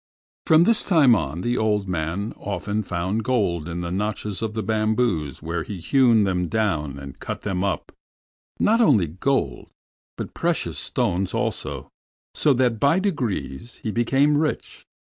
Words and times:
From 0.47 0.63
this 0.63 0.83
time 0.83 1.13
on, 1.13 1.41
the 1.41 1.59
old 1.59 1.87
man 1.87 2.33
often 2.35 2.81
found 2.81 3.23
gold 3.23 3.69
in 3.69 3.81
the 3.81 3.91
notches 3.91 4.41
of 4.41 4.55
the 4.55 4.63
bamboos 4.63 5.43
when 5.43 5.63
he 5.65 5.77
hewed 5.79 6.25
them 6.25 6.47
down 6.47 6.97
and 6.97 7.19
cut 7.19 7.41
them 7.41 7.63
up; 7.63 7.91
not 8.59 8.81
only 8.81 9.05
gold, 9.05 9.69
but 10.17 10.33
precious 10.33 10.79
stones 10.79 11.35
also, 11.35 11.87
so 12.33 12.51
that 12.55 12.79
by 12.79 12.97
degrees 12.97 13.75
he 13.83 13.91
became 13.91 14.39
rich. 14.39 14.87